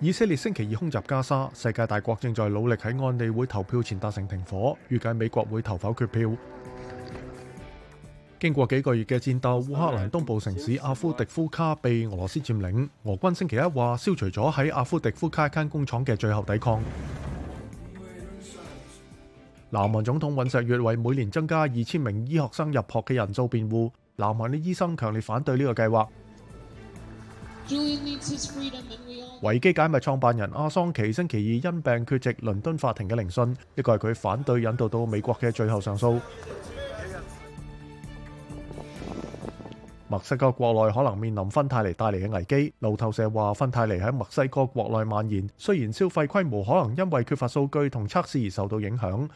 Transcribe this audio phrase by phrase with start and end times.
[0.00, 6.30] 以色列星期二空袭加沙，世界大国正在努力喺安理会投票前达成停火，预计美国会投否决票。
[8.38, 12.88] 经过几个月嘅战斗，乌克兰东部城市阿夫迪夫卡被俄罗斯占领。
[13.02, 16.80] 俄军星期一话消除咗喺阿夫迪夫卡间工厂嘅最后抵抗。
[19.70, 26.06] 南韩总统尹锡悦为每年增加二千名医学生入学嘅人做辩护，南韩嘅医生强烈反对呢个计划。
[29.42, 36.18] 维基解密创办人阿桑奇星期二因病缺席伦敦法庭嘅聆讯，呢个系佢反对引导到美国嘅最后上诉。
[40.08, 42.74] 墨西哥国内可能面临芬太尼带嚟嘅危机。
[42.78, 49.28] 路透社话，芬太尼喺墨西哥国内蔓延，虽然消费规模可能因为缺乏数据同测试而受到影响。